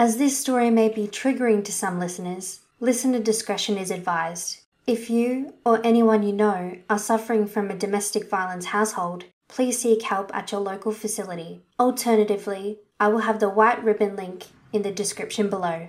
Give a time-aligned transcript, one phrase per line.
[0.00, 4.60] As this story may be triggering to some listeners, listener discretion is advised.
[4.86, 10.02] If you or anyone you know are suffering from a domestic violence household, please seek
[10.02, 11.62] help at your local facility.
[11.80, 15.88] Alternatively, I will have the white ribbon link in the description below.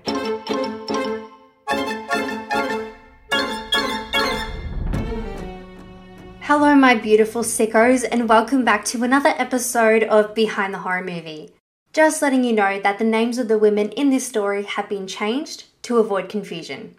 [6.42, 11.52] Hello, my beautiful sickos, and welcome back to another episode of Behind the Horror Movie.
[11.92, 15.08] Just letting you know that the names of the women in this story have been
[15.08, 16.94] changed to avoid confusion.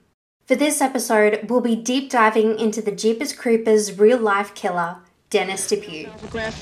[0.47, 4.97] For this episode, we'll be deep diving into the Jeepers Creepers real life killer,
[5.31, 6.09] Dennis Depew.
[6.33, 6.55] That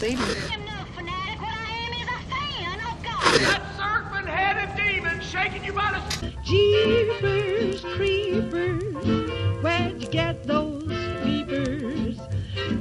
[3.79, 6.31] serpent headed demon shaking you by the.
[6.45, 10.85] Jeepers creepers, where'd you get those
[11.23, 12.19] creepers?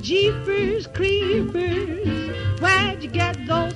[0.02, 3.67] Jeepers creepers, where'd you get those eyes?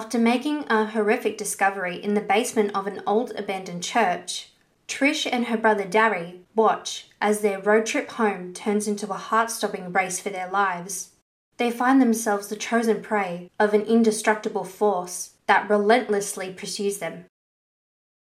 [0.00, 4.52] After making a horrific discovery in the basement of an old abandoned church,
[4.86, 9.50] Trish and her brother Darry watch as their road trip home turns into a heart
[9.50, 11.14] stopping race for their lives.
[11.56, 17.24] They find themselves the chosen prey of an indestructible force that relentlessly pursues them.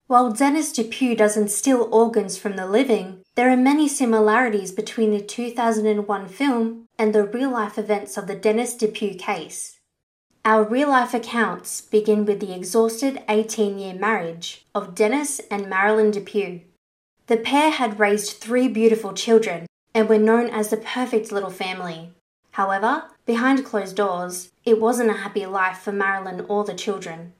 [0.07, 5.21] While Dennis Depew doesn't steal organs from the living, there are many similarities between the
[5.21, 9.79] 2001 film and the real life events of the Dennis Depew case.
[10.45, 16.11] Our real life accounts begin with the exhausted 18 year marriage of Dennis and Marilyn
[16.11, 16.59] Depew.
[17.27, 22.11] The pair had raised three beautiful children and were known as the perfect little family.
[22.51, 27.31] However, behind closed doors, it wasn't a happy life for Marilyn or the children.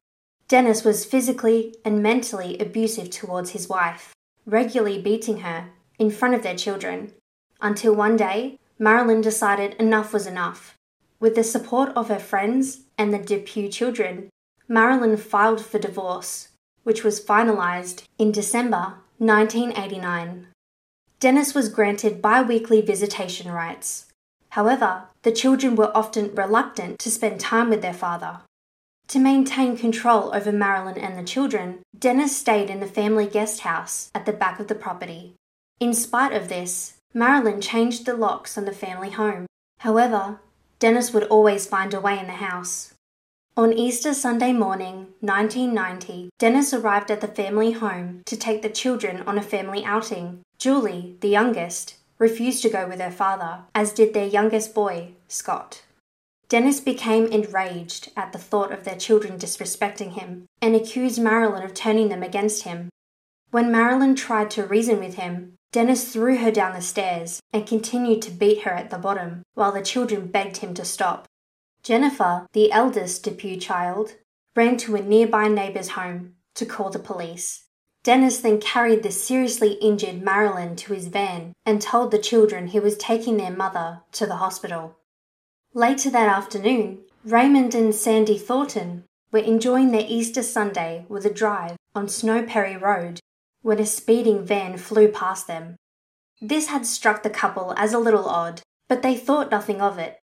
[0.48, 4.14] Dennis was physically and mentally abusive towards his wife,
[4.46, 7.12] regularly beating her in front of their children,
[7.59, 10.78] until one day Marilyn decided enough was enough.
[11.23, 14.27] With the support of her friends and the Depew children,
[14.67, 16.49] Marilyn filed for divorce,
[16.83, 20.47] which was finalized in December 1989.
[21.21, 24.07] Dennis was granted bi weekly visitation rights.
[24.49, 28.41] However, the children were often reluctant to spend time with their father.
[29.07, 34.12] To maintain control over Marilyn and the children, Dennis stayed in the family guest house
[34.13, 35.35] at the back of the property.
[35.79, 39.45] In spite of this, Marilyn changed the locks on the family home.
[39.79, 40.41] However,
[40.83, 42.94] Dennis would always find a way in the house.
[43.55, 49.23] On Easter Sunday morning, 1990, Dennis arrived at the family home to take the children
[49.25, 50.41] on a family outing.
[50.59, 55.83] Julie, the youngest, refused to go with her father, as did their youngest boy, Scott.
[56.49, 61.73] Dennis became enraged at the thought of their children disrespecting him and accused Marilyn of
[61.73, 62.89] turning them against him.
[63.51, 68.22] When Marilyn tried to reason with him, Dennis threw her down the stairs and continued
[68.22, 71.28] to beat her at the bottom while the children begged him to stop.
[71.81, 74.13] Jennifer, the eldest Depew child,
[74.56, 77.66] ran to a nearby neighbor's home to call the police.
[78.03, 82.79] Dennis then carried the seriously injured Marilyn to his van and told the children he
[82.79, 84.97] was taking their mother to the hospital.
[85.73, 91.78] Later that afternoon, Raymond and Sandy Thornton were enjoying their Easter Sunday with a drive
[91.95, 93.22] on Snow Perry Road
[93.63, 95.75] when a speeding van flew past them.
[96.40, 100.19] This had struck the couple as a little odd, but they thought nothing of it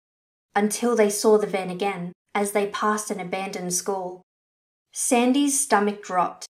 [0.55, 4.22] until they saw the van again as they passed an abandoned school.
[4.91, 6.45] Sandy's stomach dropped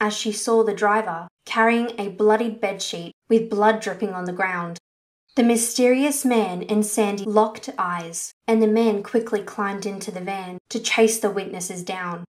[0.00, 4.78] as she saw the driver carrying a bloodied bedsheet with blood dripping on the ground.
[5.34, 10.58] The mysterious man and Sandy locked eyes, and the man quickly climbed into the van
[10.68, 12.24] to chase the witnesses down.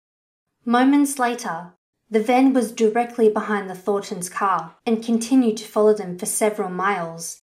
[0.64, 1.74] Moments later,
[2.10, 6.70] the van was directly behind the Thorntons' car and continued to follow them for several
[6.70, 7.42] miles.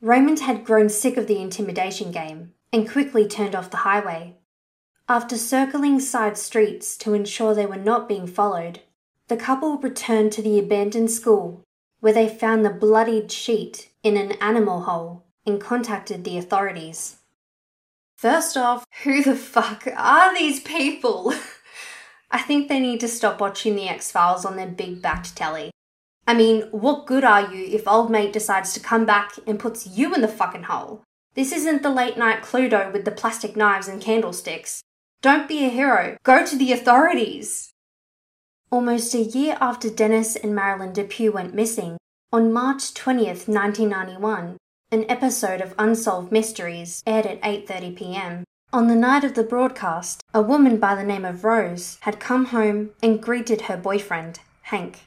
[0.00, 4.36] Raymond had grown sick of the intimidation game and quickly turned off the highway.
[5.08, 8.80] After circling side streets to ensure they were not being followed,
[9.28, 11.64] the couple returned to the abandoned school
[12.00, 17.16] where they found the bloodied sheet in an animal hole and contacted the authorities.
[18.16, 21.32] First off, who the fuck are these people?
[22.30, 25.70] I think they need to stop watching the X Files on their big backed telly.
[26.26, 29.86] I mean, what good are you if old mate decides to come back and puts
[29.86, 31.02] you in the fucking hole?
[31.34, 34.82] This isn't the late night Cluedo with the plastic knives and candlesticks.
[35.20, 36.16] Don't be a hero.
[36.22, 37.70] Go to the authorities.
[38.70, 41.98] Almost a year after Dennis and Marilyn Depew went missing,
[42.32, 44.56] on March 20th, 1991,
[44.90, 48.44] an episode of Unsolved Mysteries aired at 8:30 p.m.
[48.74, 52.46] On the night of the broadcast, a woman by the name of Rose had come
[52.46, 55.02] home and greeted her boyfriend, Hank.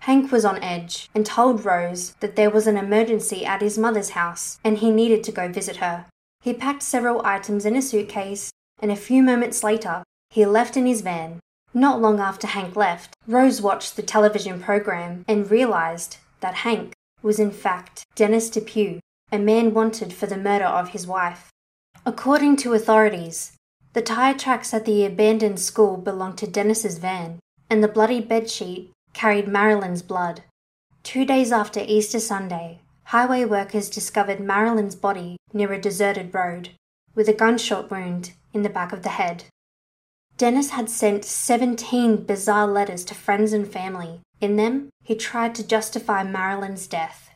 [0.00, 4.16] Hank was on edge and told Rose that there was an emergency at his mother's
[4.16, 6.06] house and he needed to go visit her.
[6.40, 10.86] He packed several items in a suitcase and a few moments later, he left in
[10.86, 11.40] his van,
[11.74, 17.38] Not long after Hank left, Rose watched the television program and realized that Hank was
[17.38, 18.98] in fact Dennis Depew,
[19.30, 21.50] a man wanted for the murder of his wife.
[22.06, 23.52] According to authorities,
[23.92, 28.90] the tire tracks at the abandoned school belonged to Dennis's van, and the bloody bedsheet
[29.12, 30.42] carried Marilyn's blood.
[31.02, 36.70] Two days after Easter Sunday, highway workers discovered Marilyn's body near a deserted road,
[37.14, 39.44] with a gunshot wound in the back of the head.
[40.38, 44.20] Dennis had sent 17 bizarre letters to friends and family.
[44.40, 47.34] In them, he tried to justify Marilyn's death.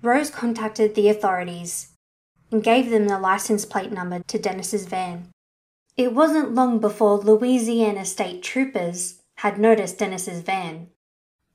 [0.00, 1.91] Rose contacted the authorities
[2.52, 5.28] and gave them the license plate number to Dennis's van.
[5.96, 10.88] It wasn't long before Louisiana state troopers had noticed Dennis's van.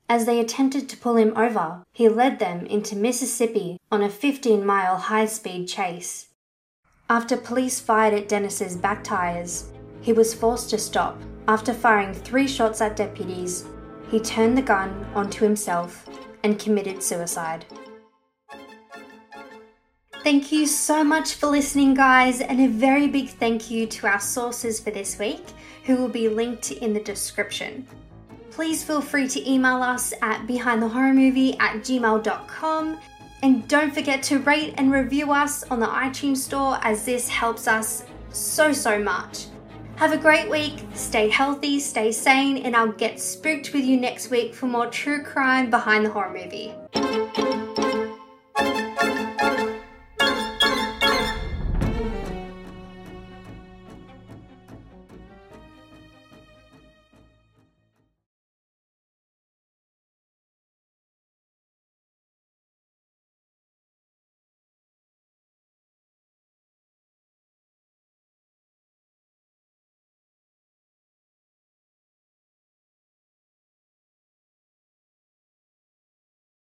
[0.10, 4.66] As they attempted to pull him over, he led them into Mississippi on a 15
[4.66, 6.28] mile high speed chase.
[7.10, 9.70] After police fired at Dennis's back tires,
[10.02, 11.22] he was forced to stop.
[11.48, 13.66] After firing three shots at deputies,
[14.10, 16.08] he turned the gun onto himself
[16.44, 17.66] and committed suicide.
[20.28, 24.20] Thank you so much for listening, guys, and a very big thank you to our
[24.20, 25.42] sources for this week,
[25.86, 27.88] who will be linked in the description.
[28.52, 33.00] Please feel free to email us at behindthehorrormovie at gmail.com
[33.42, 37.66] and don't forget to rate and review us on the iTunes store as this helps
[37.66, 39.46] us so, so much.
[39.96, 44.30] Have a great week, stay healthy, stay sane, and I'll get spooked with you next
[44.30, 47.67] week for more true crime behind the horror movie.